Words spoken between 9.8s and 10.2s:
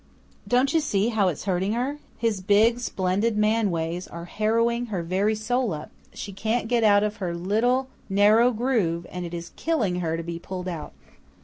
her